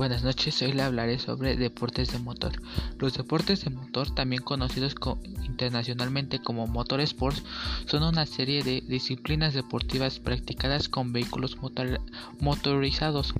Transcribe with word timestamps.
Buenas 0.00 0.24
noches, 0.24 0.62
hoy 0.62 0.72
le 0.72 0.80
hablaré 0.80 1.18
sobre 1.18 1.58
deportes 1.58 2.10
de 2.10 2.18
motor. 2.18 2.52
Los 2.98 3.12
deportes 3.12 3.66
de 3.66 3.70
motor, 3.70 4.10
también 4.14 4.40
conocidos 4.40 4.94
internacionalmente 5.44 6.38
como 6.38 6.66
motorsports, 6.66 7.42
son 7.84 8.04
una 8.04 8.24
serie 8.24 8.62
de 8.62 8.80
disciplinas 8.88 9.52
deportivas 9.52 10.18
practicadas 10.18 10.88
con 10.88 11.12
vehículos 11.12 11.58
motorizados. 12.40 13.34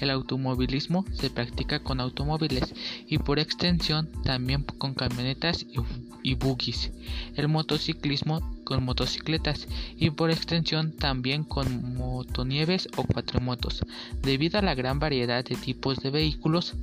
El 0.00 0.10
automovilismo 0.10 1.04
se 1.12 1.28
practica 1.28 1.80
con 1.80 1.98
automóviles 1.98 2.72
y 3.08 3.18
por 3.18 3.40
extensión 3.40 4.08
también 4.22 4.62
con 4.62 4.94
camionetas 4.94 5.64
y, 5.64 5.80
y 6.22 6.38
El 7.34 7.48
motociclismo 7.48 8.55
con 8.66 8.84
motocicletas 8.84 9.68
y 9.96 10.10
por 10.10 10.30
extensión 10.30 10.90
también 10.90 11.44
con 11.44 11.94
motonieves 11.94 12.88
o 12.96 13.04
cuatrimotos. 13.04 13.86
Debido 14.22 14.58
a 14.58 14.62
la 14.62 14.74
gran 14.74 14.98
variedad 14.98 15.44
de 15.44 15.54
tipos 15.54 16.00
de 16.00 16.10
vehículos 16.10 16.74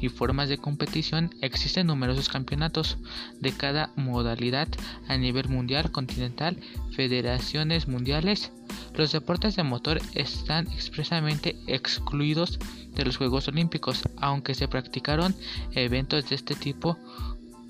y 0.00 0.08
formas 0.08 0.48
de 0.48 0.58
competición, 0.58 1.30
existen 1.40 1.86
numerosos 1.86 2.28
campeonatos 2.28 2.98
de 3.40 3.52
cada 3.52 3.92
modalidad 3.94 4.68
a 5.06 5.16
nivel 5.16 5.48
mundial, 5.48 5.92
continental, 5.92 6.58
federaciones 6.90 7.86
mundiales. 7.86 8.50
Los 8.96 9.12
deportes 9.12 9.54
de 9.54 9.62
motor 9.62 10.00
están 10.14 10.66
expresamente 10.72 11.56
excluidos 11.68 12.58
de 12.96 13.04
los 13.04 13.16
Juegos 13.16 13.46
Olímpicos, 13.46 14.02
aunque 14.16 14.54
se 14.54 14.66
practicaron 14.66 15.36
eventos 15.72 16.28
de 16.28 16.34
este 16.34 16.56
tipo 16.56 16.98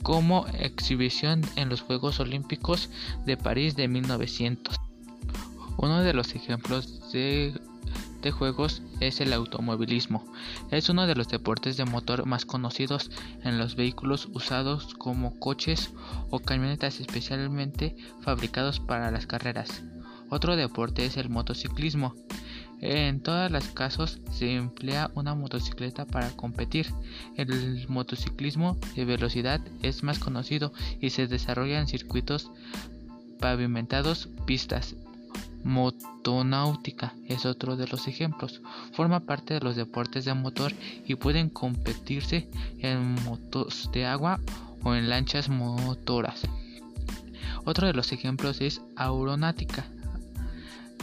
como 0.08 0.46
exhibición 0.58 1.42
en 1.56 1.68
los 1.68 1.82
Juegos 1.82 2.18
Olímpicos 2.18 2.88
de 3.26 3.36
París 3.36 3.76
de 3.76 3.88
1900. 3.88 4.74
Uno 5.76 6.00
de 6.00 6.14
los 6.14 6.34
ejemplos 6.34 7.12
de, 7.12 7.52
juegos 8.30 8.80
es 9.00 9.20
el 9.20 9.34
automovilismo. 9.34 10.24
Es 10.70 10.88
uno 10.88 11.06
de 11.06 11.14
los 11.14 11.28
deportes 11.28 11.76
de 11.76 11.84
motor 11.84 12.24
más 12.24 12.46
conocidos 12.46 13.10
en 13.44 13.58
los 13.58 13.76
vehículos 13.76 14.30
usados 14.32 14.94
como 14.94 15.38
coches 15.38 15.92
o 16.30 16.38
camionetas 16.38 17.00
especialmente 17.00 17.94
fabricados 18.22 18.80
para 18.80 19.10
las 19.10 19.26
carreras. 19.26 19.82
Otro 20.30 20.56
deporte 20.56 21.04
es 21.04 21.18
el 21.18 21.28
motociclismo. 21.28 22.14
En 22.80 23.20
todos 23.20 23.50
los 23.50 23.64
casos 23.68 24.20
se 24.30 24.54
emplea 24.54 25.10
una 25.14 25.34
motocicleta 25.34 26.04
para 26.04 26.30
competir. 26.30 26.86
El 27.36 27.86
motociclismo 27.88 28.76
de 28.94 29.04
velocidad 29.04 29.60
es 29.82 30.02
más 30.02 30.18
conocido 30.18 30.72
y 31.00 31.10
se 31.10 31.26
desarrolla 31.26 31.80
en 31.80 31.88
circuitos 31.88 32.50
pavimentados, 33.40 34.28
pistas. 34.46 34.94
Motonáutica 35.64 37.14
es 37.26 37.44
otro 37.44 37.76
de 37.76 37.88
los 37.88 38.06
ejemplos. 38.06 38.62
Forma 38.92 39.20
parte 39.20 39.54
de 39.54 39.60
los 39.60 39.74
deportes 39.74 40.24
de 40.24 40.34
motor 40.34 40.72
y 41.04 41.16
pueden 41.16 41.50
competirse 41.50 42.48
en 42.78 43.14
motos 43.24 43.90
de 43.92 44.06
agua 44.06 44.38
o 44.84 44.94
en 44.94 45.10
lanchas 45.10 45.48
motoras. 45.48 46.42
Otro 47.64 47.88
de 47.88 47.92
los 47.92 48.12
ejemplos 48.12 48.60
es 48.60 48.82
aeronáutica 48.94 49.84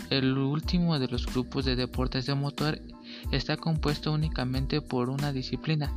el 0.09 0.37
último 0.37 0.99
de 0.99 1.07
los 1.07 1.25
grupos 1.25 1.65
de 1.65 1.75
deportes 1.75 2.25
de 2.25 2.35
motor 2.35 2.81
está 3.31 3.57
compuesto 3.57 4.11
únicamente 4.11 4.81
por 4.81 5.09
una 5.09 5.31
disciplina, 5.31 5.91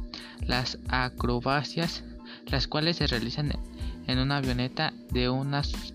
las 0.46 0.78
acrobacias, 0.88 2.04
las 2.46 2.66
cuales 2.66 2.96
se 2.96 3.06
realizan 3.06 3.52
en 4.06 4.18
una 4.18 4.38
avioneta 4.38 4.92
de, 5.10 5.30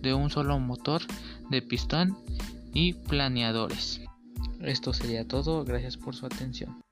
de 0.01 0.13
un 0.13 0.29
solo 0.29 0.59
motor 0.59 1.01
de 1.49 1.61
pistón 1.61 2.17
y 2.73 2.93
planeadores. 2.93 4.01
Esto 4.61 4.93
sería 4.93 5.27
todo, 5.27 5.65
gracias 5.65 5.97
por 5.97 6.15
su 6.15 6.25
atención. 6.25 6.82